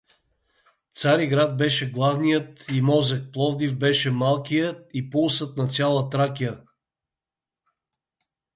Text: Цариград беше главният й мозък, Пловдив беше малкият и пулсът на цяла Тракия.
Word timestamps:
Цариград 0.93 1.57
беше 1.57 1.91
главният 1.91 2.65
й 2.71 2.81
мозък, 2.81 3.31
Пловдив 3.33 3.77
беше 3.79 4.11
малкият 4.11 4.89
и 4.93 5.09
пулсът 5.09 5.57
на 5.57 5.67
цяла 5.67 6.09
Тракия. 6.09 6.59